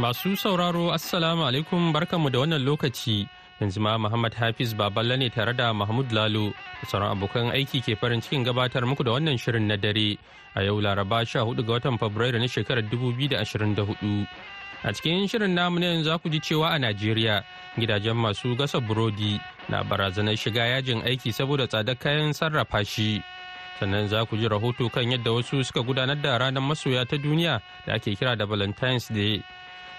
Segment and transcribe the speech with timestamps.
[0.00, 3.28] Masu sauraro Assalamu alaikum barkanmu da wannan lokaci
[3.60, 6.44] yanzu ma Muhammad Hafiz Baballe ne tare da Mahmud Lalo
[6.80, 10.16] da sauran abokan aiki ke farin cikin gabatar muku da wannan shirin na dare
[10.56, 14.24] a yau Laraba 14 ga watan Fabrairu na shekarar 2024.
[14.84, 17.44] A cikin shirin namu na yanzu ku ji cewa a Najeriya
[17.76, 19.36] gidajen masu gasa burodi
[19.68, 23.20] na barazanar shiga yajin aiki saboda tsadar kayan sarrafa shi.
[23.78, 27.60] Sannan za ku ji rahoto kan yadda wasu suka gudanar da ranar masoya ta duniya
[27.84, 29.44] da ake kira da Valentine's Day.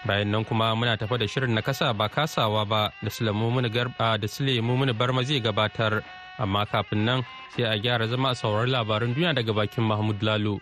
[0.05, 3.51] Bayan nan kuma muna tafa da shirin na kasa ba kasawa ba da Sulemu
[4.79, 6.03] mini barma zai gabatar.
[6.39, 7.23] Amma kafin nan
[7.55, 10.59] sai a gyara zama a sauraron labaran duniya daga bakin Mahmud Lalo.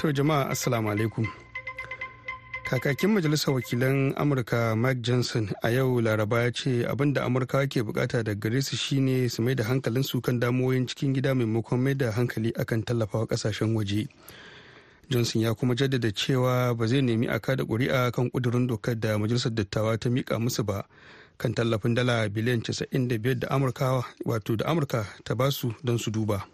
[0.00, 1.39] To jama'a assalamu alaikum.
[2.70, 7.82] Kakakin Majalisar Wakilan Amurka Mike Johnson a yau Laraba ya ce abin da Amurka ke
[7.82, 11.94] buƙata da gare su shine su mai da hankalinsu kan damuwoyin cikin gida maimakon mai
[11.94, 14.06] da hankali akan tallafawa ƙasashen waje.
[15.10, 19.18] Johnson ya kuma jaddada cewa ba zai nemi a kada ƙuri'a kan ƙudurin dokar da
[19.18, 20.84] Majalisar Dattawa ta mika musu ba
[21.38, 23.48] kan tallafin dala biliyan 95 da
[24.24, 26.46] wato da Amurka ta ba su don su duba.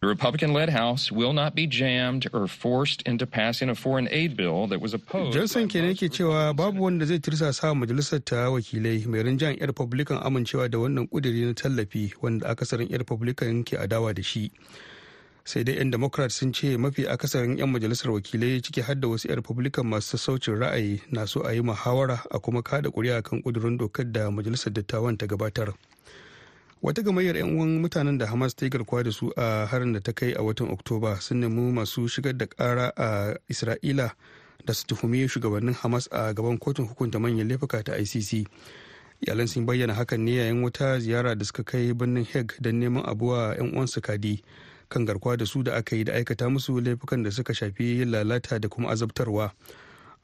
[0.00, 4.36] The Republican led House will not be jammed or forced into passing a foreign aid
[4.36, 5.32] bill that was opposed.
[5.32, 5.80] Johnson ke
[6.12, 11.08] cewa babu wanda zai tirsasa majalisar ta wakilai mai rinjan 'yan Republican amincewa da wannan
[11.08, 14.50] kudiri na tallafi wanda akasarin 'yan Republican ke adawa da shi.
[15.44, 19.28] Sai dai 'yan Democrat sun ce mafi akasarin 'yan majalisar wakilai ciki har da wasu
[19.32, 23.40] 'yan Republican masu sassaucin ra'ayi na so a yi muhawara a kuma kada kuri'a kan
[23.40, 25.72] kudurin dokar da majalisar dattawan ta gabatar.
[26.84, 30.00] Wata gamayyar 'yan uwan mutanen da hamas ta yi garkuwa da su a harin da
[30.00, 34.10] ta kai a watan oktoba sun nemi masu shigar da kara a isra'ila
[34.66, 38.44] da su tuhumi shugabannin hamas a gaban kotun hukunta manyan laifuka ta icc
[39.24, 43.02] iyalan sun bayyana hakan ne yayin wata ziyara da suka kai birnin hague don neman
[43.08, 44.44] abuwa 'yan uwansu kadi
[44.88, 48.58] kan garkuwa da su da aka yi da aikata musu laifukan da suka shafi lalata
[48.60, 49.52] da kuma azabtarwa.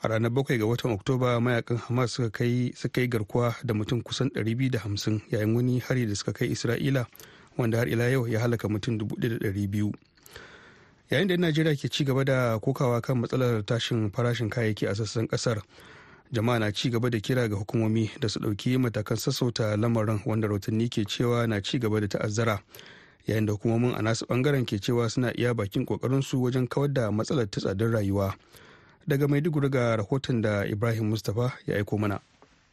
[0.03, 4.28] A ranar bakwai ga watan oktoba mayaƙan hamas suka kai yi garkuwa da mutum kusan
[4.34, 7.06] 250 yayin wani hari da suka kai isra'ila
[7.59, 9.93] wanda har ila yau ya halaka mutum 1,200
[11.11, 15.28] yayin da najeriya ke ci gaba da kokawa kan matsalar tashin farashin kayayyaki a sassan
[15.28, 15.61] ƙasar
[16.32, 20.49] jama'a na ci gaba da kira ga hukumomi da su ɗauki matakan sassauta lamarin wanda
[20.49, 22.62] rahotanni ke cewa na ci gaba da ta'azzara
[23.27, 27.11] yayin da hukumomin a nasu ɓangaren ke cewa suna iya bakin kokarinsu wajen kawar da
[27.12, 28.32] matsalar ta tsadar rayuwa.
[29.06, 32.21] Daga maiduguri ga rahoton da ibrahim mustapha ya aiko mana.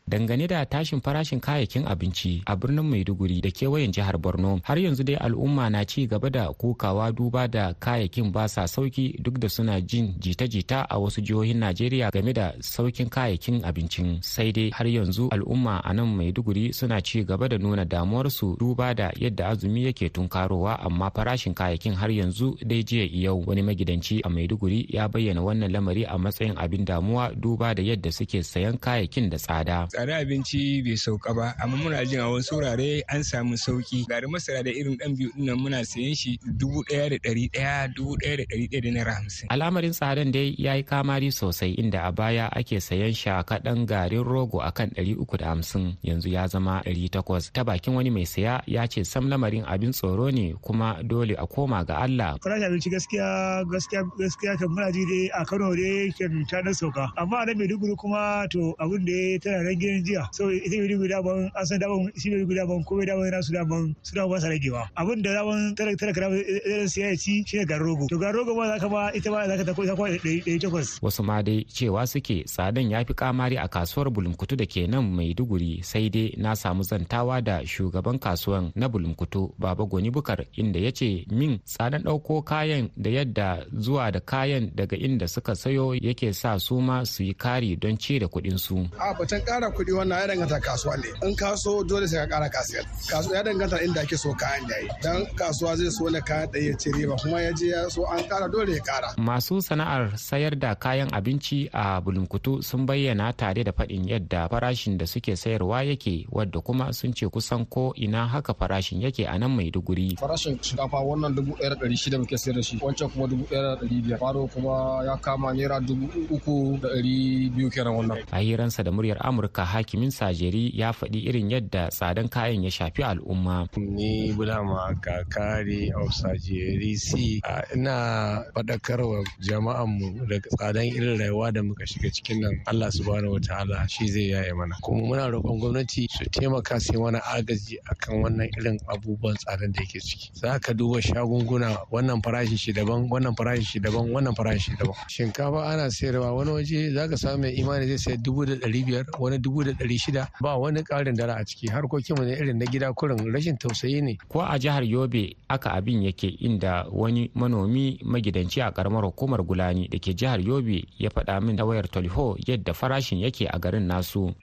[0.08, 5.04] Dangane da tashin farashin kayayyakin abinci a birnin maiduguri da kewayen jihar borno har yanzu
[5.04, 9.50] dai al'umma na ci gaba da kokawa duba da kayayyakin ba sa sauƙi duk da
[9.50, 14.20] suna jin jita-jita a wasu jihohin najeriya game da saukin kayayyakin abincin.
[14.22, 18.94] Sai dai har yanzu al'umma a nan maiduguri suna ci gaba da nuna damuwarsu duba
[18.94, 23.44] da yadda azumi yake tunkarowa amma farashin kayayyakin har yanzu dai jiya yau.
[23.48, 28.12] Wani magidanci a maiduguri ya bayyana wannan lamari a matsayin abin damuwa duba da yadda
[28.12, 29.88] suke sayan kayayyakin da tsada.
[29.98, 34.30] Tsada abinci bai sauka ba amma muna jin a wasu wurare an samu sauƙi garin
[34.30, 37.90] masara da irin dan biyu ɗin nan muna sayan shi dubu ɗaya da ɗari ɗaya
[37.98, 39.48] dubu ɗaya da ɗari ɗaya da naira hamsin.
[39.50, 44.22] al'amarin tsadan dai ya yi kamari sosai inda a baya ake sayan sha kaɗan garin
[44.24, 48.26] rogo akan ɗari uku da hamsin yanzu ya zama ɗari takwas ta bakin wani mai
[48.30, 52.38] saya ya ce sam lamarin abin tsoro ne kuma dole a koma ga Allah.
[52.38, 56.74] farashin abinci gaskiya gaskiya gaskiya kan muna ji dai a Kano dai kan ta dan
[56.78, 60.76] sauka amma a nan Maiduguri kuma to abin da tana rage gidan jiya so ita
[60.78, 63.96] mai dubu daban an san daban shi mai dubu daban komai daban yana su daban
[64.04, 67.44] su daban ba sa ragewa abin da daban tara tara kana zai siya ya ci
[67.48, 69.64] shi ne garin rogo to garin rogo ma za ka ma ita ma za ka
[69.64, 71.00] ta kwa ɗari takwas.
[71.02, 75.08] wasu ma dai cewa suke tsadan ya fi kamari a kasuwar bulunkutu da ke nan
[75.16, 80.80] maiduguri sai dai na samu zantawa da shugaban kasuwan na bulunkutu baba goni bukar inda
[80.80, 85.96] ya ce min tsadan ɗauko kayan da yadda zuwa da kayan daga inda suka sayo
[85.96, 88.88] yake sa su ma su yi kari don ci da kuɗin su.
[89.00, 91.10] a batun ƙara kuɗi wannan ya danganta kasuwa ne.
[91.28, 94.90] In kaso dole sai ka ƙara kasiyar kasuwa ya danganta inda ake so kayan yayi.
[95.04, 98.06] Dan kasuwa zai so ne kayan ɗaya ya ci riba kuma ya je ya so
[98.10, 99.14] an ƙara dole ya ƙara.
[99.18, 104.98] masu sana'ar sayar da kayan abinci a bulunkutu sun bayyana tare da faɗin yadda farashin
[104.98, 109.38] da suke sayarwa yake wadda kuma sun ce kusan ko ina haka farashin yake a
[109.38, 110.16] nan maiduguri.
[110.18, 112.78] Farashin shinkafa wannan dubu ɗaya da ɗari shida muke sayar da shi.
[112.82, 114.20] Wancan kuma dubu ɗaya da ɗari biyar.
[114.20, 118.18] Faro kuma ya kama naira dubu uku da ɗari biyu kenan wannan.
[118.32, 123.04] a hiransa da muryar amurka hakimin sajeri ya faɗi irin yadda tsadan kayan ya shafi
[123.04, 123.68] al'umma.
[123.78, 127.42] ni bulama kakari of sajeri si
[127.76, 132.62] ina faɗakarwa jama'anmu da tsadan irin rayuwa da muka shiga cikin nan.
[132.66, 134.76] Allah subhanahu wa ta'ala shi zai yaye mana.
[134.82, 139.82] Kuma muna roƙon gwamnati su taimaka sai mana agaji akan wannan irin abubuwan tsadan da
[139.82, 140.30] yake ciki.
[140.34, 144.72] Za ka duba shagunguna wannan farashin shi daban wannan farashin shi daban wannan farashin shi
[144.80, 144.96] daban.
[145.08, 148.86] Shinkafa ana sayarwa wani waje za ka samu mai imani zai sayar dubu da ɗari
[148.86, 150.28] biyar wani dubu da ɗari shida.
[150.42, 151.68] Ba wani ƙarin dara a ciki.
[151.72, 154.18] Harkokinmu ne irin na gida kurin rashin tausayi ne.
[154.28, 159.88] Ko a jihar yobe aka abin yake inda wani manomi magidanci a karamar hukumar gulani
[159.90, 163.88] da ke jihar yobe ya faɗa min ta wayar toliho yadda farashin yake a garin
[163.88, 164.34] nasu.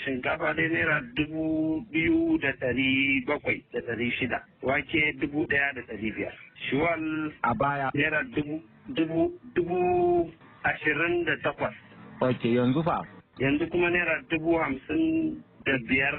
[0.00, 4.40] Shinkafa dai naira dubu biyu da ɗari bakwai da ɗari shida.
[4.62, 6.32] Wake dubu ɗaya da ɗari biyar.
[6.70, 10.32] Shuwal a baya naira dubu dubu dubu
[10.64, 11.74] ashirin da takwas.
[12.22, 13.19] Ok yanzu fa?
[13.40, 16.16] Yanzu kuma naira dubu hamsin da biyar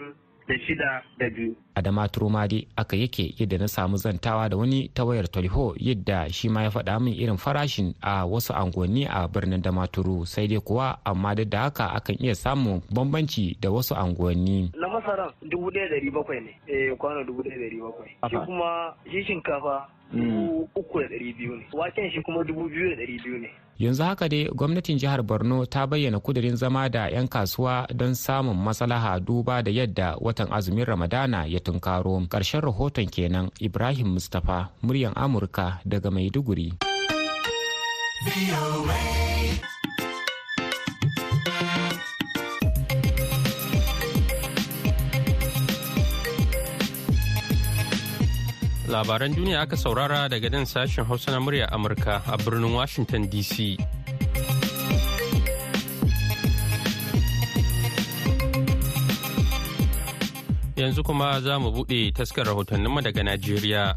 [0.48, 1.56] da shida da biyu.
[1.76, 6.50] Adama Turmadi aka yake yadda na samu zantawa da wani ta wayar taliho yadda shi
[6.50, 11.00] ma ya faɗa min irin farashin a wasu angonni a birnin Damaturu sai dai kuwa
[11.06, 14.72] amma duk da haka akan iya samun bambanci da wasu angonni.
[14.80, 18.10] Na masaran dubu ɗaya ɗari bakwai ne, eh kwano dubu ɗaya ɗari bakwai.
[18.30, 22.90] Shi kuma shi shinkafa dubu uku da ɗari biyu ne, waken shi kuma dubu biyu
[22.90, 23.50] da ɗari biyu ne.
[23.82, 28.58] yanzu haka dai gwamnatin jihar borno ta bayyana kudirin zama da 'yan kasuwa don samun
[28.58, 32.18] maslaha duba da yadda watan azumin ramadana ya tunkaro.
[32.28, 36.74] Ƙarshen rahoton kenan ibrahim mustapha muryan amurka daga maiduguri.
[48.92, 53.80] Labaran duniya aka saurara daga nan sashen hausa na murya amurka a birnin washington dc
[60.82, 63.96] yanzu kuma za mu buɗe taskar rahotanninmu daga najeriya.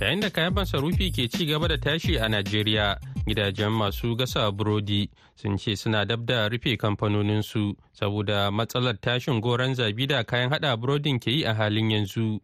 [0.00, 5.08] Yayin da kayan masarufi ke ci gaba da tashi a najeriya gidajen masu gasa burodi
[5.36, 10.76] sun ce suna dab da rufe kamfanoninsu saboda matsalar tashin goron zabi da kayan hada
[10.76, 12.40] burodin ke yi a halin yanzu.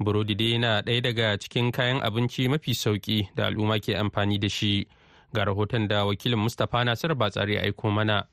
[0.00, 4.48] Burodi dai na ɗaya daga cikin kayan abinci mafi sauƙi da al'umma ke amfani da
[4.48, 4.86] shi.
[5.34, 8.24] Ga rahoton da wakilin mustapha nasir batsari aiko mana.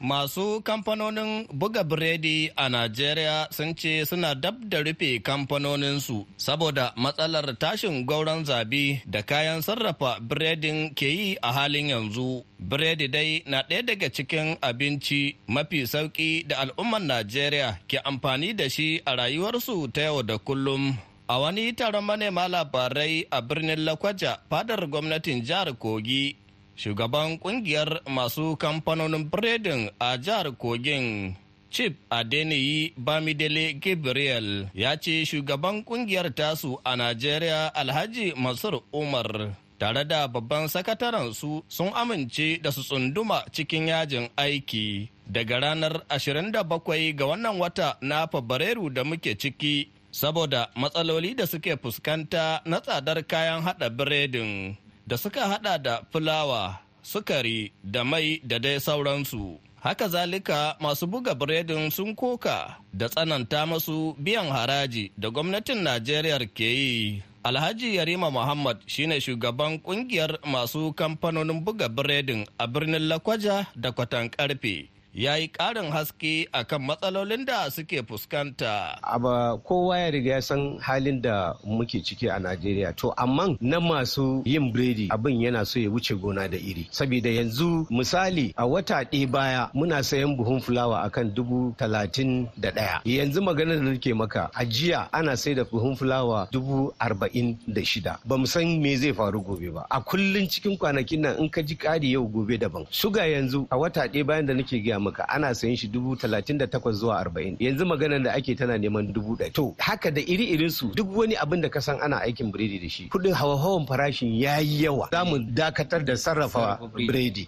[0.00, 7.58] Masu kamfanonin buga biredi a Najeriya sun ce suna dab da rufe kamfanoninsu saboda matsalar
[7.58, 12.44] tashin gauran zabi da kayan sarrafa biredin ke yi a halin yanzu.
[12.62, 18.68] Biredi dai na ɗaya daga cikin abinci mafi sauƙi da al'ummar Najeriya ke amfani da
[18.68, 20.94] shi a rayuwarsu ta yau da kullum.
[21.28, 26.36] A wani taron manema labarai a birnin Lakwaja, fadar gwamnatin jihar Kogi
[26.78, 31.34] shugaban ƙungiyar masu kamfanonin biredin a jihar kogin
[31.70, 40.04] chief adeniyi bamidele gabriel ya ce shugaban ƙungiyar tasu a najeriya alhaji masur umar tare
[40.04, 45.08] da babban sakataren su sun amince da su tsunduma cikin yajin aiki.
[45.26, 51.76] Daga ranar 27 ga wannan wata na fabrairu da muke ciki saboda matsaloli da suke
[51.82, 54.76] fuskanta na tsadar kayan hada biredin.
[55.08, 59.56] Da suka hada da fulawa, sukari da mai da dai sauransu.
[59.80, 66.38] Haka zalika masu buga biredin sun koka da tsananta masu biyan haraji da gwamnatin Najeriya
[66.56, 67.22] ke yi.
[67.44, 74.28] Alhaji Yarima Muhammad shine shugaban ƙungiyar masu kamfanonin buga biredin a birnin Lakwaja da Kwatan
[74.28, 74.90] Karfe.
[75.14, 78.98] Ya yi ƙarin haske akan matsalolin da suke fuskanta.
[79.02, 82.94] Aba kowa ya riga ya san halin da muke ciki a Najeriya.
[82.96, 86.88] To amma na masu yin biredi abin yana so ya wuce gona da iri.
[86.92, 92.70] Saboda yanzu misali a wata ɗaya baya muna sayan buhun fulawa akan dubu talatin da
[92.70, 93.00] ɗaya.
[93.04, 97.80] Yanzu magana da nake maka a jiya ana sai da buhun fulawa dubu arba'in da
[97.80, 98.18] shida.
[98.24, 99.86] Ba mu san me zai faru gobe ba.
[99.90, 102.86] A kullum cikin kwanakin nan in ka ji ƙari yau gobe daban.
[102.90, 106.16] Suga yanzu a wata ɗaya bayan da nake gaya gaya maka ana sayan shi dubu
[106.18, 107.56] talatin da takwas zuwa arba'in.
[107.58, 111.08] Yanzu maganar da ake tana neman dubu ɗaya to haka da iri irin su duk
[111.16, 114.84] wani abin da ka san ana aikin biredi da shi kuɗin hawa-hawan farashin ya yi
[114.84, 115.08] yawa.
[115.12, 117.46] Za mu dakatar da sarrafa biredi.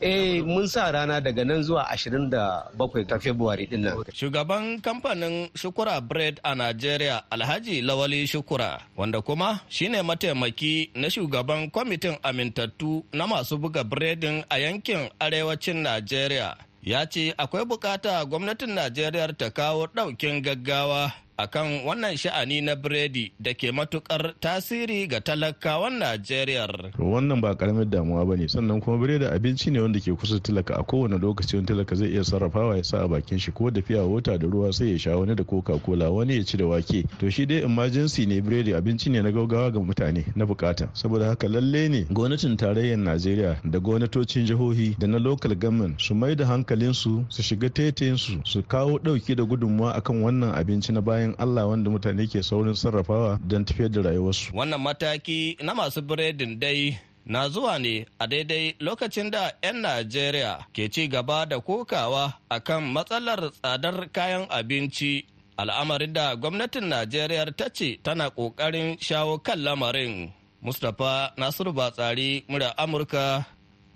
[0.00, 3.94] eh mun sa rana daga nan zuwa ashirin da bakwai ta february ɗin nan.
[4.14, 11.70] Shugaban kamfanin shukura bread a nigeria alhaji lawali shukura wanda kuma shine mataimaki na shugaban
[11.70, 16.56] kwamitin amintattu na masu buga biredin a yankin arewacin Najeriya.
[16.84, 23.32] Ya ce akwai buƙata gwamnatin Najeriya ta kawo ɗaukin gaggawa akan wannan sha'ani na biredi
[23.40, 26.68] da ke matuƙar tasiri ga talakawan Najeriya.
[26.98, 28.46] Wannan ba ƙaramin damuwa ba ne.
[28.48, 30.78] Sannan kuma biredi abinci ne wanda ke kusa talaka.
[30.78, 33.80] A kowane lokaci wani talaka zai iya sarrafawa ya sa a bakin shi ko da
[33.82, 36.66] fiya wata da ruwa sai ya sha wani da coca cola wani ya ci da
[36.66, 37.04] wake.
[37.18, 41.26] To shi dai emergency ne biredi abinci ne na gaugawa ga mutane na buƙata saboda
[41.28, 46.34] haka lalle ne gwamnatin tarayyar Najeriya da gwamnatocin jihohi da na local government su mai
[46.34, 51.23] da hankalinsu su shiga taitayinsu su kawo ɗauki da gudunmuwa akan wannan abinci na bayan
[51.24, 54.52] bayan Allah wanda mutane ke saurin sarrafawa don tafiyar da rayuwarsu.
[54.52, 60.68] Wannan mataki na masu biredin dai na zuwa ne a daidai lokacin da 'yan Najeriya
[60.72, 65.24] ke ci gaba da kokawa akan matsalar tsadar kayan abinci
[65.56, 70.28] al'amarin da gwamnatin Najeriya ta ce tana ƙoƙarin shawo kan lamarin.
[70.64, 73.44] Mustapha Nasiru Batsari murya Amurka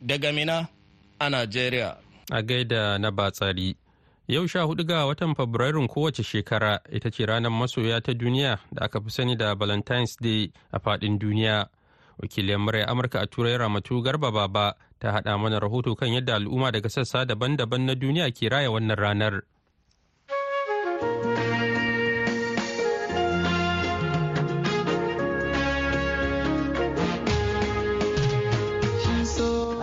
[0.01, 0.69] daga Mina
[1.21, 1.97] a Najeriya.
[2.33, 3.77] A gaida na Batsari.
[4.29, 8.85] Yau sha huɗu ga watan Fabrairun kowace shekara ita ce ranar masoya ta duniya da
[8.85, 11.67] aka fi sani da Valentine's Day a faɗin duniya.
[12.21, 16.71] Wakilin murai Amurka a Turai Ramatu Garba Baba ta haɗa mana rahoto kan yadda al'umma
[16.73, 19.41] daga sassa daban-daban na duniya ke raya wannan ranar.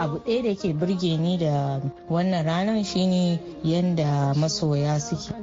[0.06, 5.34] Abu ɗaya da ke burge ni da wannan ranar shine yadda masoya suke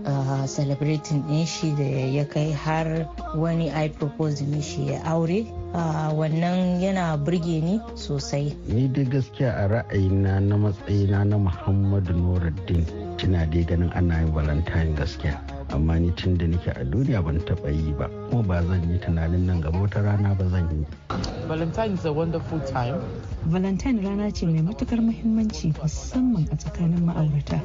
[0.47, 5.47] celebrating ɗin shi da ya kai har wani i propose mishi ya aure.
[6.15, 8.55] Wannan yana burge ni sosai.
[8.69, 12.87] Ni da gaskiya a ra'ayina na matsayina na muhammadu nuruddin
[13.19, 15.52] kina dai ganin ana yin valentine gaskiya.
[15.73, 18.99] Amma ni tun da nake a duniya ban taɓa yi ba kuma ba zan yi
[18.99, 20.87] tunanin nan gaba wata rana ba zan yi
[21.49, 23.01] valentine is a wonderful time
[23.47, 27.61] valentine rana ce mai matuƙar muhimmanci musamman a tsakanin ma'aurata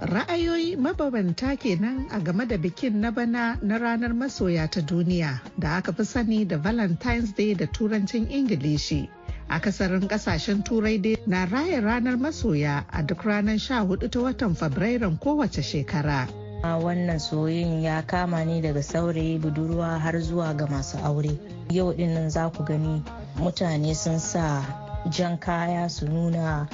[0.00, 5.76] Ra'ayoyi mabambanta kenan a game da bikin na bana na ranar masoya ta duniya da
[5.78, 9.08] aka fi sani da Valentine's Day da turancin Ingilishi.
[9.50, 15.18] Akasarin ƙasashen turai dai na raya ranar masoya a duk ranar 14 ta watan Fabrairun
[15.18, 16.28] kowace shekara.
[16.62, 21.38] Wannan soyin ya kama ni daga saurayi budurwa har zuwa ga masu aure.
[21.70, 23.02] Yau ɗin nan za ku gani
[23.36, 24.62] mutane sun sa
[25.10, 26.68] jan kaya su nuna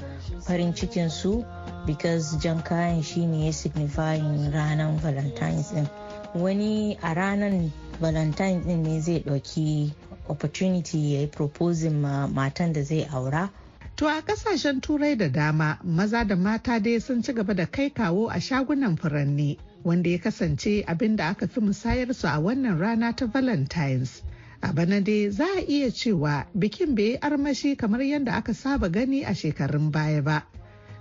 [0.46, 1.44] farin cikinsu
[1.86, 5.88] because jan kayan shine ya signifying ranar valentine's din.
[6.34, 9.92] Wani a ranar valentine's din ne zai ɗauki
[10.28, 13.50] opportunity ya yi proposing ma matan da zai aura.
[13.96, 17.90] To a ƙasashen turai da dama maza da mata dai sun ci gaba da kai
[17.90, 19.58] kawo a shagunan furanni.
[19.84, 24.22] Wanda ya kasance abin da aka fi musayarsu a wannan rana ta valentines.
[24.62, 28.88] A bana dai za a iya cewa bikin bai yi armashi kamar yadda aka saba
[28.88, 30.42] gani a shekarun baya ba.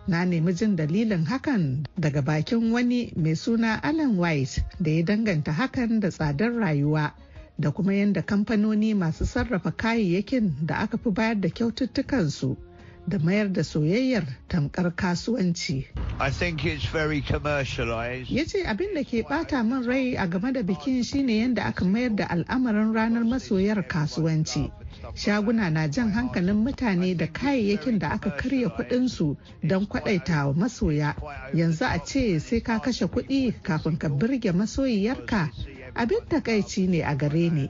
[0.07, 5.53] Na nemi jin dalilin hakan daga bakin wani mai suna Alan White da ya danganta
[5.55, 7.13] hakan da tsadar rayuwa
[7.59, 12.57] da kuma yadda kamfanoni masu sarrafa kayayyakin da aka fi bayar da kyaututtukansu.
[13.07, 15.87] Da mayar da soyayyar tamkar kasuwanci.
[18.29, 21.85] Ya ce abin da ke bata min rai a game da bikin shine yadda aka
[21.85, 24.71] mayar da al'amarin ranar masoyar kasuwanci.
[25.15, 31.15] Shaguna na jan hankalin mutane da kayayyakin da aka karya kudinsu don kwadaita wa masoya.
[31.53, 35.49] Yanzu a ce sai ka kashe kuɗi kafin ka birge masoyiyarka
[35.95, 37.69] abin takaici ne a gare ni.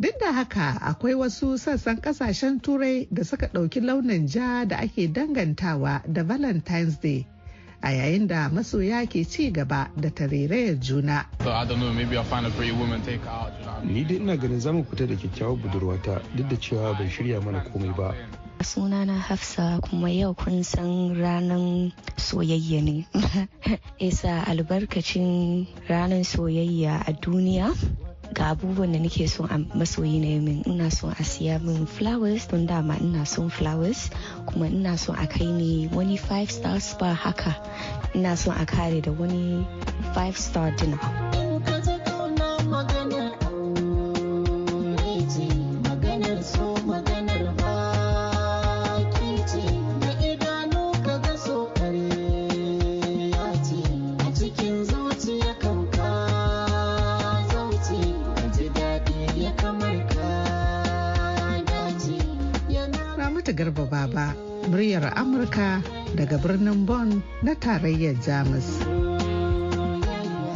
[0.00, 5.08] Duk da haka akwai wasu sassan ƙasashen turai da suka ɗauki launin ja da ake
[5.12, 7.26] dangantawa da Valentine's Day.
[7.82, 11.26] A yayin da masoya ke ci gaba da tarairayar juna.
[13.84, 17.40] Ni dai ina ganin za mu fita da kyakkyawar budurwata duk da cewa ban shirya
[17.44, 18.14] mana komai ba.
[18.64, 23.06] sunana hafsa kuma yau kun san ranar soyayya ne
[24.08, 27.72] isa albarkacin ranar soyayya a duniya
[28.34, 30.62] ga abubuwan da nake son a masoyi na min.
[30.66, 34.10] Ina son a siya min flowers don dama ina son flowers
[34.46, 37.56] kuma ina son a kai ni wani five star spa haka.
[38.14, 39.66] Ina son a kare da wani
[40.14, 40.98] five star dinner.
[63.60, 64.32] Garba Baba,
[64.72, 65.84] muryar Amurka
[66.16, 68.80] daga birnin Bonn na tarayyar Jamus.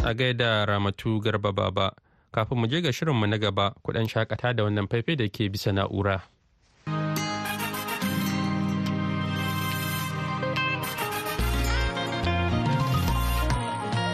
[0.00, 1.92] A gaida Ramatu Garba Baba,
[2.32, 5.68] kafin mu je ga shirinmu na gaba, kudan shakata da wannan faifai da ke bisa
[5.68, 6.16] na'ura.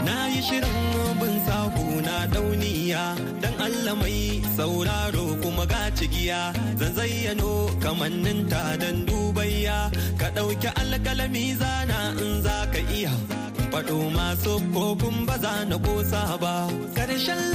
[0.02, 5.29] Na yi shirin bin sahu na dauniya dan Allah mai sauraro
[5.60, 9.92] kuma ga cigiya zan zayyano kamanninta dan dubayya.
[10.16, 13.12] Ka ɗauki alƙalami zana in za ka iya.
[13.70, 16.64] Faɗo masu kofin ba za na ƙosa ba.
[16.96, 17.52] Ƙarshen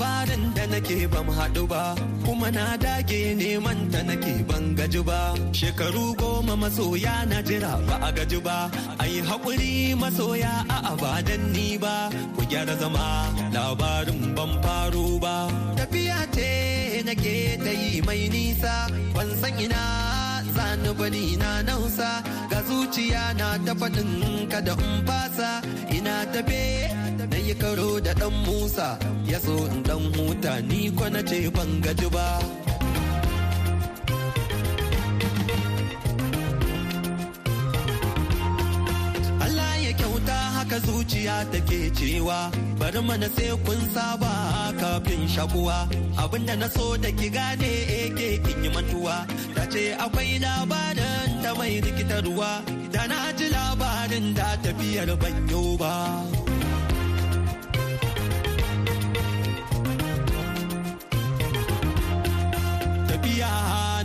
[0.00, 1.82] labarin da nake ban haɗu ba
[2.24, 5.20] kuma na dage neman ta nake ban gaji ba.
[5.58, 8.56] Shekaru goma masoya na jira ba a gaji ba.
[9.02, 11.94] Ai haƙuri masoya a abadan ni ba.
[12.36, 13.06] Ku gyara zama
[13.54, 15.34] labarin ban faro ba.
[15.78, 16.50] Tafiya ce
[17.06, 18.74] nake ta yi mai nisa
[19.14, 19.82] ban san ina
[20.54, 22.10] sani bani na nausa.
[22.50, 24.12] Ga zuciya na ta faɗin
[24.52, 25.50] kada in fasa
[25.96, 26.62] ina tafe
[27.26, 28.88] na yi karo da ɗan musa
[29.30, 32.26] ya so in ɗan huta ni ko na ce ban gaji ba.
[39.46, 42.38] Allah ya kyauta haka zuciya take cewa
[42.78, 44.32] bari mana sai kun saba
[44.80, 45.78] kafin shakuwa.
[46.22, 49.16] Abinda na so da ki gane ake kin yi mantuwa.
[49.54, 52.50] Ta ce akwai labarin ta mai rikitarwa
[52.94, 55.94] da na ji labarin da tafiyar banyo ba.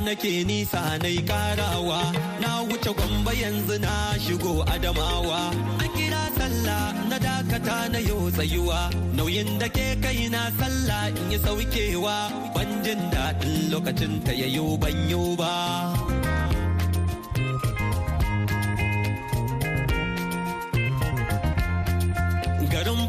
[0.06, 2.02] Nake nisa na karawa.
[2.42, 5.50] Na wuce gwamba yanzu na shigo adamawa.
[5.82, 8.80] An kira sallah na dakata na yau tsayuwa.
[9.18, 12.16] Nauyin da ke kai na sallah in yi saukewa.
[12.54, 15.54] Ban jin daɗin lokacin ta yayo banyo ba.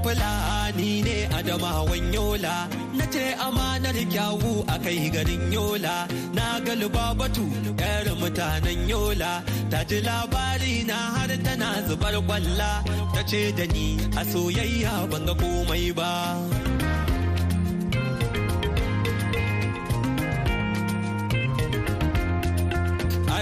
[0.07, 2.55] Fulani ne adamawan yola.
[2.99, 5.95] Na ce amanar kyawu a kai garin yola.
[6.37, 7.45] Na galiba batu
[7.81, 9.33] yar mutanen yola.
[9.71, 12.71] Ta ji labari na har tana zubar kwalla.
[13.15, 13.87] Ta ce da ni
[14.21, 16.11] a soyayya ban ga komai ba.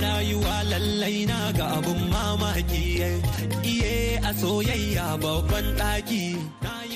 [0.05, 2.85] Rayuwa lallai na ga abun mamaki.
[3.73, 6.25] Iye a soyayya babban ɗaki.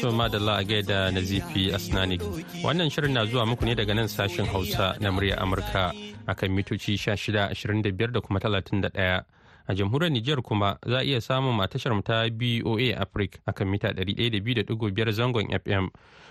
[0.01, 2.23] So madalla a gaida na zifi asnanik
[2.65, 5.93] wannan shirin na zuwa muku ne daga nan sashen hausa na murya amurka
[6.27, 9.25] akan mitoci 1625 da kuma 31
[9.69, 13.89] a jamhuriyar Nijar kuma za a iya samun a tashar ta BOA Africa akan mita
[13.93, 15.89] 102.5 zangon FM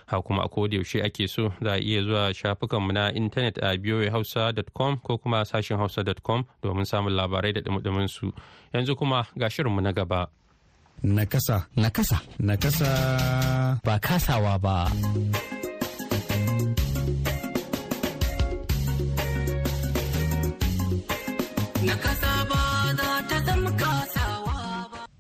[0.08, 3.78] ha kuma a koda yaushe ake so za a iya zuwa shafukanmu na intanet a
[3.78, 8.32] boahausa.com ko kuma sashen hausa.com domin samun labarai da dumudumin su
[8.74, 10.28] yanzu kuma ga shirinmu na gaba.
[11.04, 11.66] Nakasa.
[11.78, 12.18] Nakasa.
[12.40, 12.90] Nakasa.
[13.86, 14.90] Ba kasawa ba.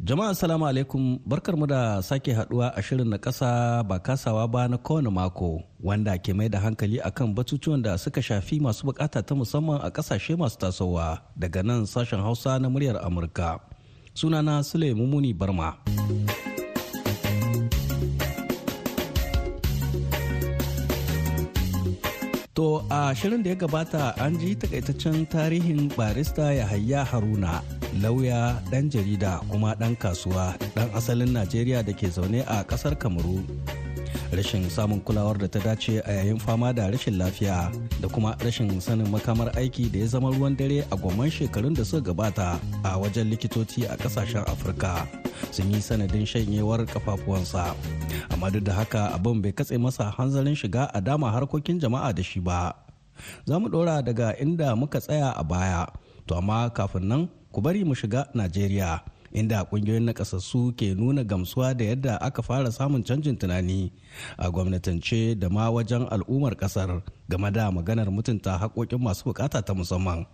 [0.07, 4.77] Jama'a salamu alaikum barkarmu da sake haɗuwa a shirin na kasa ba kasawa ba na
[4.79, 9.35] kowane mako wanda ke mai da hankali akan batutuwan da suka shafi masu buƙata ta
[9.35, 13.59] musamman a ƙasashe masu tasowa daga nan sashen hausa na muryar Amurka.
[14.17, 15.77] Sunana Sule Mumuni Barma.
[22.55, 27.61] To a shirin da ya gabata an ji takaitaccen tarihin barista Yahaya Haruna
[28.01, 33.45] lauya ɗan jarida kuma ɗan kasuwa ɗan asalin Najeriya da ke zaune a ƙasar Kamaru.
[34.31, 38.69] Rashin samun kulawar da ta dace a yayin fama da rashin lafiya da kuma rashin
[38.81, 42.97] sanin makamar aiki da ya zama ruwan dare a gwamman shekarun da suka gabata a
[42.99, 45.07] wajen likitoci a ƙasashen Afirka.
[45.51, 47.75] sun yi sanadin shanyewar kafafuwansa
[48.33, 52.23] amma duk da haka abin bai katse masa hanzarin shiga a dama harkokin jama'a da
[52.23, 52.73] shi ba.
[53.45, 55.87] Za mu ɗora daga inda muka tsaya a baya.
[56.27, 59.01] To amma kafin nan ku bari mu shiga najeriya.
[59.39, 63.91] Inda ƙungiyoyin nakasassu ke nuna gamsuwa da yadda aka fara samun canjin tunani
[64.37, 69.73] a gwamnatance da ma wajen al'ummar ƙasar game da maganar mutunta haƙoƙin masu buƙata ta
[69.73, 70.25] musamman.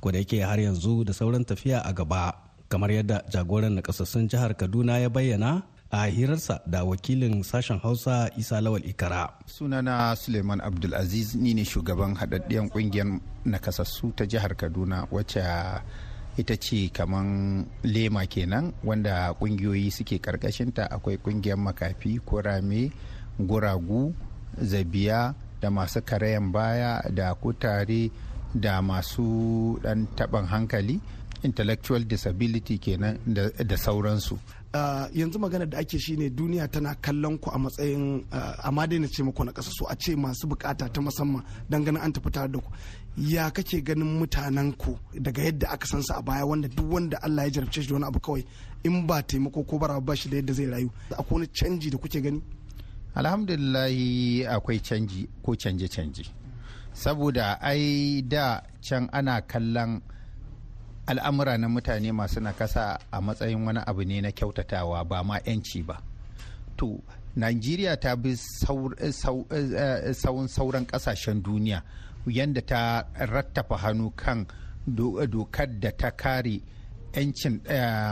[0.00, 2.34] Ko da yake har yanzu da sauran tafiya a gaba
[2.68, 8.60] kamar yadda jagoran nakasassun jihar kaduna ya bayyana a hirarsa da wakilin sashen hausa isa
[8.60, 9.28] lawal ikara.
[9.46, 15.42] Sunana suleiman abdulaziz ni ne shugaban haɗaɗɗiyar ƙungiyar nakasassu ta jihar kaduna wacce
[16.36, 22.90] ita ce kaman lema kenan wanda ƙungiyoyi suke ƙarƙashinta akwai ƙungiyar makafi kurame
[23.38, 24.14] guragu
[24.60, 28.10] zabiya da masu karayan baya da kutare
[28.54, 31.00] da masu ɗan taɓin hankali
[31.42, 34.38] intellectual disability kenan da sauransu.
[35.12, 39.22] Yanzu magana da ake shine duniya tana kallon ku a matsayin uh, amma daina ce
[39.22, 42.48] muku na ƙasa so a ce masu buƙata ta musamman don ganin an tafi tare
[42.48, 42.70] da ku.
[43.16, 47.18] Ya kake ganin mutanen ku daga yadda aka san su a baya wanda duk wanda
[47.22, 48.44] Allah ya jarabce shi da wani abu kawai
[48.84, 50.90] in ba taimako ko bara ba shi da yadda zai rayu?
[51.10, 52.42] Akwai wani canji da kuke gani?
[53.14, 56.24] Alhamdulillahi akwai canji ko canje-canje.
[56.94, 60.00] Saboda ai da can ana kallon
[61.06, 65.82] al'amura na mutane masu nakasa a matsayin wani abu ne na kyautatawa ba ma 'yanci
[65.82, 65.98] ba.
[66.76, 67.02] To
[67.36, 71.82] Najeriya ta bi sauran sauran ƙasashen duniya
[72.26, 74.46] yadda ta rattafa hannu kan
[74.86, 76.60] dokar da ta kare
[77.14, 77.60] 'yancin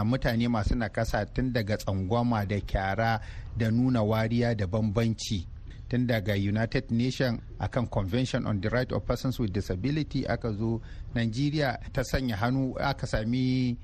[0.05, 3.21] mutane masu nakasa tun daga tsangwama da kyara
[3.57, 5.47] da nuna wariya da bambanci.
[5.91, 10.81] Tun daga united nation akan convention on the right of persons with disability aka zo
[11.15, 13.75] nigeria ta sanya hannu aka sami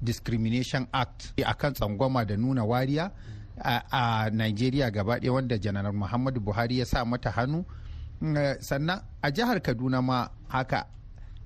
[0.00, 3.10] discrimination act akan tsangwama da nuna wariya
[3.58, 7.64] a, nigeria gaba ɗaya wanda janar muhammadu buhari ya sa mata hannu.
[8.60, 10.86] Sannan a jihar kaduna ma haka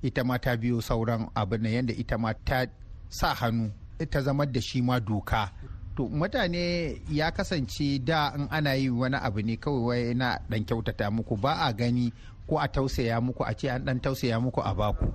[0.03, 2.67] ita ma ta biyo sauran abin yadda ita ma ta
[3.09, 3.71] sa hannu
[4.11, 5.51] ta zama da shi ma doka.
[5.97, 10.65] To mutane ya kasance da in ana yi wani abu ne kawai wai na dan
[10.65, 12.13] kyautata muku ba a gani
[12.47, 15.07] ko a tausaya muku a ce an dan tausaya muku a baku.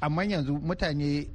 [0.00, 1.26] Amma yanzu mutane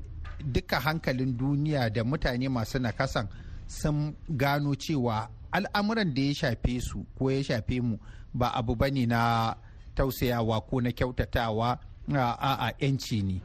[0.44, 3.28] duka hankalin duniya da mutane masu nakasan
[3.68, 7.98] sun gano cewa al'amuran da ya shafe su ko ya shafe mu
[8.34, 9.56] ba abu ba ne na
[9.96, 11.80] tausayawa ko na kyautatawa
[12.14, 13.36] a 'yanci ne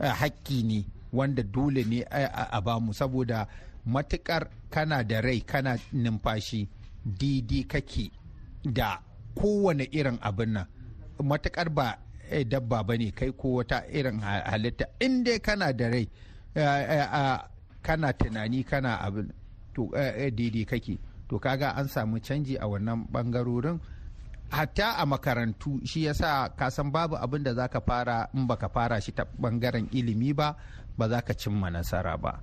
[0.00, 3.46] hakki ne wanda dole ne a ba mu saboda
[3.86, 6.68] matuƙar kana da rai kana numfashi
[7.04, 8.10] didi kake
[8.64, 8.98] da
[9.36, 10.66] kowane irin abin nan.
[11.22, 11.98] Matukar ba
[12.48, 14.86] dabba ba ne kai ko wata irin halitta.
[15.00, 16.08] Inda kana da rai
[17.82, 19.30] kana tunani kana abin
[19.74, 19.90] to
[20.34, 20.98] didi kake.
[21.28, 23.80] To kaga an samu canji a wannan ɓangarorin
[24.50, 28.68] hatta a makarantu shi yasa ka san babu abin da za ka fara in baka
[28.68, 30.56] fara shi ta ɓangaren ilimi ba
[30.98, 32.40] ba za ka cimma nasara ba.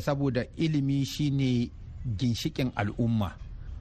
[0.00, 1.70] Saboda ilimi shine
[2.16, 3.32] ginshikin al'umma.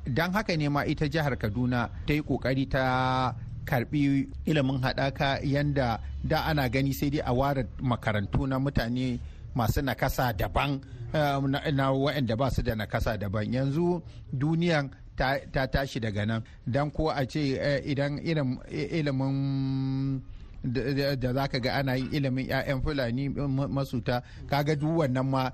[0.05, 3.33] Don haka ne ma ita jihar kaduna ta yi ƙoƙari ta
[3.65, 9.19] karɓi ilimin haɗaka yanda da ana gani sai dai a ware makarantu na mutane
[9.55, 10.79] masu nakasa daban
[11.13, 13.51] na waɗanda ba su da nakasa daban.
[13.53, 14.01] Yanzu
[14.33, 16.43] duniyan ta tashi daga nan.
[16.67, 20.21] Don ko a ce idan ilimin
[20.65, 23.29] da za ka ga ana yin ilimin 'ya'yan fulani
[23.69, 24.21] masuta.
[24.49, 25.51] Kaga duk wannan ma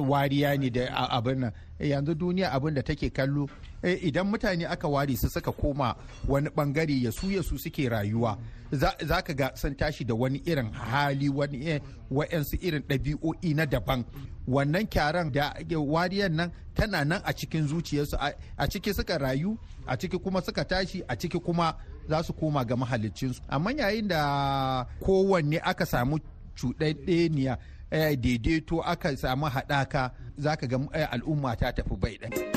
[0.00, 1.52] wariya ne da abin nan.
[1.80, 3.48] Yanzu duniya abin da take kallo
[3.82, 5.96] idan mutane aka ware su suka koma
[6.28, 8.38] wani ɓangare ya su ya su suke rayuwa.
[8.72, 11.80] Za ka ga sun tashi da wani irin hali wani
[12.10, 14.04] wa'yansu irin ɗabi'o'i na daban.
[14.48, 18.16] Wannan kyaran da wariyar nan tana nan a cikin zuciyarsu.
[18.56, 21.76] A ciki suka rayu a ciki kuma suka tashi a ciki kuma
[22.08, 26.18] za su koma ga mahalicinsu amma yayin da kowanne aka samu
[26.56, 27.56] cuɗaɗɗeniya
[27.90, 30.78] daidaito aka samu haɗaka za ka ga
[31.10, 32.54] al'umma ta tafi bai ɗaya.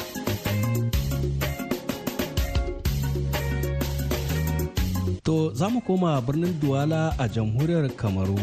[5.27, 8.39] To za mu koma birnin Duwala a jamhuriyar Kamaru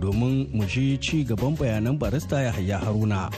[0.00, 3.30] domin mu ci gaban bayanan barista Yahaya Haruna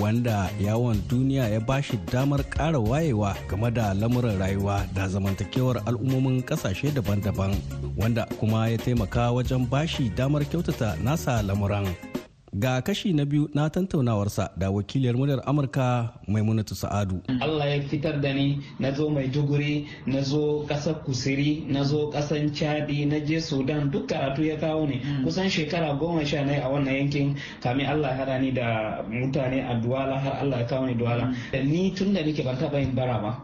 [0.00, 6.42] wanda yawon duniya ya bashi damar ƙara wayewa game da lamuran rayuwa da zamantakewar al'ummomin
[6.42, 7.54] ƙasashe daban-daban
[7.96, 11.86] wanda kuma ya taimaka wajen bashi damar kyautata nasa lamuran.
[12.56, 17.20] Ga kashi na biyu na tantaunawarsa da wakiliyar muryar Amurka Maimunatu Sa'adu.
[17.42, 22.38] Allah ya fitar da ni na zo Maiduguri, na zo ƙasar Kusiri, na zo ƙasar
[22.54, 25.02] Chadi, na je Sudan duk karatu ya kawo ne.
[25.24, 29.58] Kusan shekara goma sha ne a wannan yankin kamin Allah ya hada ni da mutane
[29.68, 31.34] a Duwala har Allah ya kawo ni Duwala.
[31.64, 33.40] Ni tun da nake ban taɓa yin bara ba.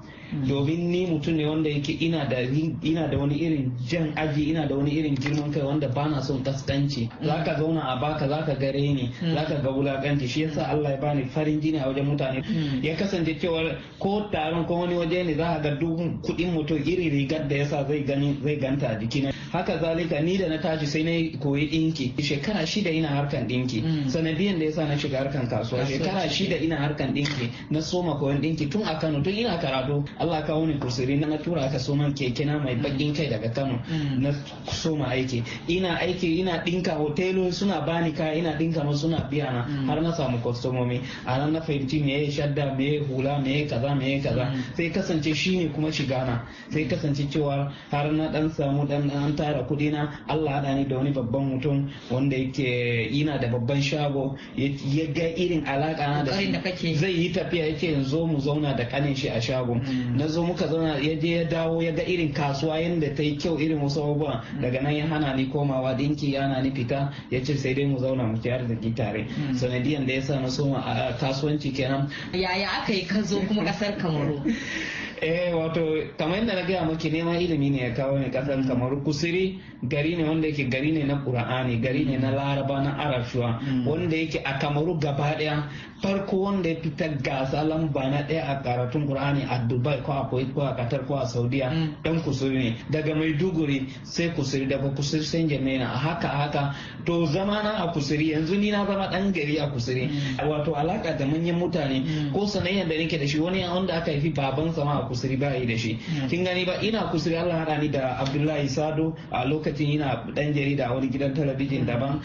[0.47, 4.91] Domin ni mutum ne wanda yake ina da wani irin jan aji ina da wani
[4.91, 7.09] irin girman kai wanda bana son kaskanci.
[7.23, 10.29] Zaka zauna a baka zaka gare ni zaka ga wulakanci.
[10.29, 12.43] Shi yasa Allah ya bani farin jini a wajen mutane.
[12.83, 17.11] Ya kasance cewa ko taron ko wani waje ne za ga duk kuɗin mutum iri
[17.11, 20.87] rigar da yasa zai gani zai ganta a jikina haka zalika ni da na tashi
[20.87, 25.49] sai na koyi dinki shekara shida ina harkan dinki sanadiyan da yasa na shiga harkan
[25.49, 29.57] kasuwa shekara shida ina harkan dinki na soma koyon dinki tun a Kano tun ina
[29.59, 30.05] karatu.
[30.21, 33.49] Allah kawo ni kusuri na tura aka so man keke na mai bakin kai daga
[33.55, 33.81] Kano.
[34.19, 34.31] Na
[34.69, 35.43] soma aiki.
[35.69, 40.01] Ina aiki ina dinka hotelo suna bani kaya ina dinka musu suna biya na har
[40.03, 41.01] na samu kwastomomi.
[41.27, 44.23] A nan na fahimci me ya shadda me ya hula me ya kaza me ya
[44.23, 44.53] kaza.
[44.77, 46.45] Sai kasance shine kuma shiga na.
[46.71, 50.85] Sai kasance cewa har na dan samu dan an tara kuɗi na Allah hada ni
[50.85, 56.23] da wani babban mutum wanda yake ina da babban shago ya ga irin alaka na
[56.25, 56.33] da
[56.77, 56.95] shi.
[56.95, 59.81] zai yi tafiya yake yanzu mu zauna da kanin shi a shago.
[60.17, 63.37] Na zo muka zauna ya je ya dawo ya ga irin kasuwa yadda ta yi
[63.37, 64.45] kyau irin wasu abubuwa.
[64.61, 67.13] Daga nan ya hana ni komawa dinki ya hana ni fita.
[67.31, 69.27] Ya ce sai dai mu zauna mu ci arziki tare.
[69.55, 72.09] Sanadiyan da ya sa na soma a kasuwanci kenan.
[72.33, 74.43] Yaya aka yi ka zo kuma ƙasar kamaru?
[75.21, 75.85] eh wato
[76.17, 79.05] kamar yadda na gaya maki neman ilimi ne ya kawo ni ƙasar kamaru.
[79.05, 83.61] Kusuri gari ne wanda yake gari ne na qur'ani gari ne na laraba na arashuwa
[83.87, 85.65] wanda yake a kamaru gaba ɗaya
[86.03, 90.25] farko wanda ya fita gasa lamba na ɗaya a karatun qur'ani a dubai ko a
[90.29, 91.69] ko a qatar ko a saudiya
[92.03, 92.77] dan kusuri ne.
[92.91, 96.75] Daga maiduguri sai kusuri daga kusuri sai jamaina haka haka.
[97.05, 100.09] To zama na a kusuri yanzu ni na zama dan gari a kusuri
[100.41, 102.33] wato alaka da manyan mutane.
[102.33, 105.51] Ko sanayyar da nake da shi wani wanda aka haifi baban sama a kusuri ba
[105.51, 105.99] da shi.
[106.31, 110.55] Kin gani ba ina kusuri Allah hada ni da Abdullahi Sado a lokacin ina dan
[110.55, 112.23] jarida wani gidan talabijin daban.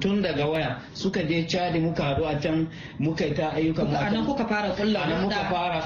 [0.00, 2.66] Tun daga waya suka je Chadi muka haɗu a can
[2.98, 5.80] muka yi ta ayyukan mu a nan kuka fara kulla a nan muka fara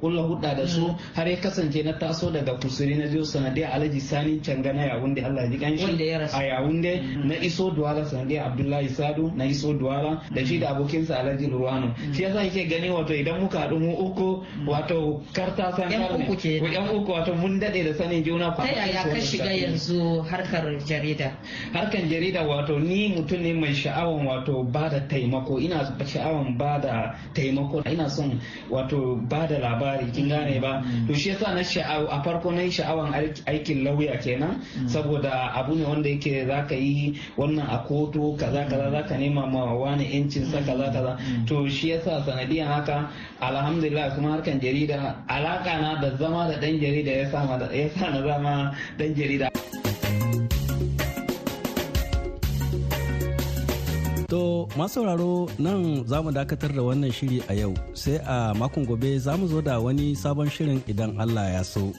[0.00, 4.00] kulla hudda da su har ya kasance na taso daga kusuri na zo sanadiyar Alhaji
[4.00, 8.88] Sani Cangana ya wunde Allah ji gan shi a Yawunde na iso Duwala sanadiyar Abdullahi
[8.88, 13.14] Sado na iso Duwala da shi da abokinsa Alhaji Ruwano shi yasa yake gani wato
[13.14, 17.60] idan muka haɗu mu uku wato karta san yan uku ke yan uku wato mun
[17.60, 21.32] daɗe da sanin juna ta yaya ka shiga yanzu harkar jarida?
[21.72, 25.58] Harkar jarida wato ni mutum ne mai sha'awan wato ba da taimako.
[25.60, 27.82] Ina sha'awan ba da taimako.
[27.90, 30.82] Ina son wato ba da labari kin gane ba?
[31.06, 33.12] To shi yasa na sha'awa a farko na yi sha'awan
[33.46, 34.60] aikin lauya kenan.
[34.86, 39.74] Saboda abu ne wanda yake zaka yi wannan a kotu kaza kaza zaka nema ma
[39.74, 40.90] wani yancin sa kaza.
[40.94, 46.56] Kaza to shi yasa sanadiyan haka alhamdulillah kuma harkan jarida alaka na da zama da
[46.62, 48.54] dan jarida ya sa na zama
[48.98, 49.48] dan jarida
[54.34, 59.14] To masauraro nan za mu dakatar da wannan shiri a yau sai a makon gobe
[59.24, 61.94] za mu zo da wani sabon shirin idan Allah ya so.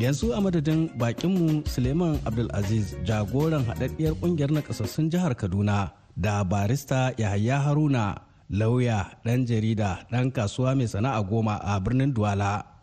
[0.00, 7.60] Yanzu a madadin bakinmu Suleiman Abdulaziz jagoran haɗaɗɗiyar ƙungiyar nakasassun jihar Kaduna da barista Yahaya
[7.60, 8.16] Haruna
[8.50, 12.73] lauya ɗan jarida ɗan kasuwa mai sana'a goma a birnin Duwala.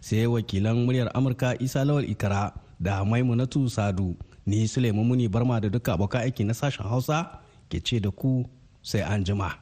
[0.00, 5.68] Sai wakilan muryar Amurka Isa Lawal Ikara da Maimunatu Sadu ni Suleiman Muni Barma da
[5.68, 8.44] duka abokan aiki na sashen Hausa ke ce da ku
[8.82, 9.54] sai an jima.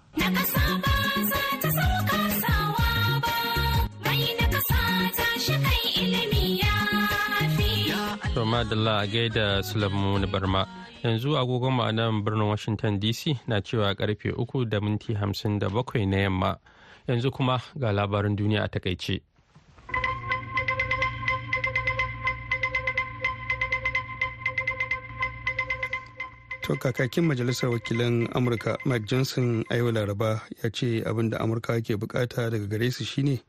[8.35, 10.63] To madalla a gaida Sulamu Barma.
[11.03, 16.07] Yanzu agogon ma'anan birnin Washington DC na cewa ƙarfe uku da minti hamsin da bakwai
[16.07, 16.59] na yamma.
[17.09, 19.21] Yanzu kuma ga labarin duniya a taƙaice.
[26.69, 31.81] To kakakin majalisar wakilan Amurka Mike Johnson a yau Laraba ya ce abin da Amurka
[31.81, 33.41] ke buƙata daga gare su shine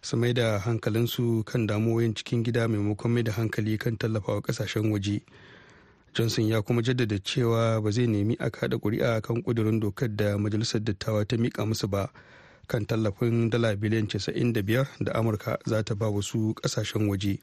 [0.00, 4.88] su mai da hankalinsu kan damuwoyin cikin gida maimakon mai da hankali kan tallafawa ƙasashen
[4.90, 5.20] waje.
[6.14, 10.38] Johnson ya kuma jaddada cewa ba zai nemi a kada kuri'a kan kudurin dokar da
[10.38, 12.08] majalisar dattawa ta mika musu ba
[12.68, 17.36] kan tallafin dala biliyan 95 da Amurka za ta ba wasu ƙasashen waje.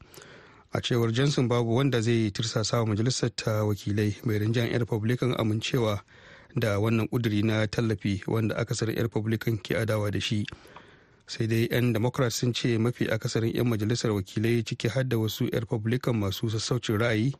[0.72, 4.16] A cewar johnson babu wanda zai tirsasa wa majalisar ta wakilai.
[4.26, 6.02] Mai rinjan 'yan republican amincewa
[6.56, 10.46] da wannan kuduri na tallafi wanda akasarin 'yan republican ke adawa da shi.
[11.28, 15.50] Sai dai 'yan democrat sun ce mafi akasarin 'yan majalisar wakilai ciki har da wasu
[15.50, 17.34] 'yan republican masu sassaucin ra'ayi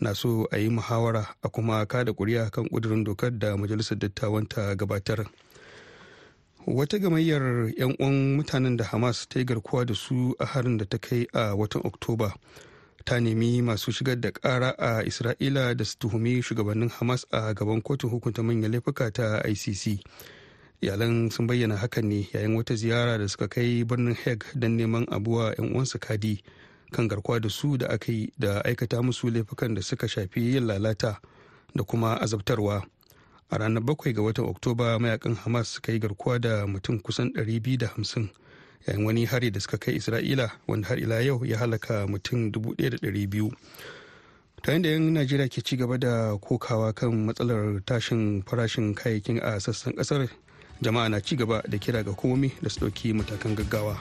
[0.00, 4.48] na so a yi muhawara a kuma kada kuri'a kan kudurin dokar da majalisar dattawan
[4.48, 5.28] ta gabatar.
[6.66, 10.84] Wata gamayyar 'yan uwan mutanen da hamas ta yi garkuwa da su a harin da
[10.88, 12.32] ta kai a watan oktoba
[13.04, 17.82] ta nemi masu shigar da kara a isra'ila da su tuhumi shugabannin hamas a gaban
[17.82, 20.00] kotun hukunta manyan laifuka ta icc
[20.80, 25.06] iyalan sun bayyana hakan ne yayin wata ziyara da suka kai birnin hague don neman
[25.10, 26.42] abuwa 'yan uwansu kadi
[26.90, 30.66] kan garkuwa da su da aka yi da aikata musu laifukan da suka shafi yin
[30.66, 31.20] lalata
[31.74, 32.82] da kuma azabtarwa.
[33.50, 38.28] A ranar bakwai ga watan oktoba mayaƙan hamas suka yi garkuwa da mutum kusan 250
[38.86, 43.50] yayin wani hari da suka kai isra'ila wanda har ila yau ya halaka mutum 1,200
[44.62, 49.56] ta da yan najeriya ke ci gaba da kokawa kan matsalar tashin farashin kayayyakin a
[49.60, 50.28] sassan ƙasar
[50.82, 53.96] jama'a na ci gaba da kira ga komi da su ɗauki matakan gaggawa.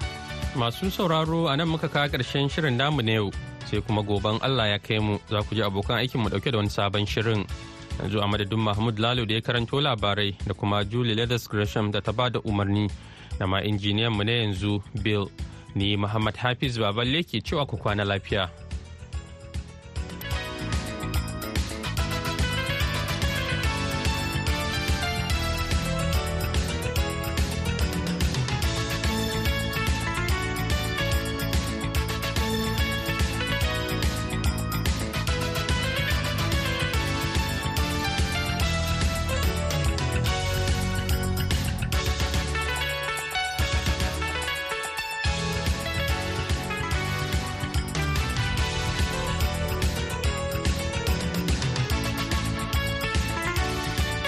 [0.56, 3.32] Masu sauraro a nan muka kawo ƙarshen shirin namu na yau
[3.72, 6.58] sai kuma goben allah ya kai mu za ku ji abokan aikin mu ɗauke da
[6.58, 7.48] wani sabon shirin.
[8.00, 12.00] Yanzu a madadin mahmud lalo da ya karanto labarai da kuma julie leathers gresham da
[12.02, 12.88] ta ba da umarni
[13.40, 15.28] da ma injiniyan mu na yanzu bill
[15.76, 18.50] ni muhammad hafiz baballe ke cewa ku kwana lafiya.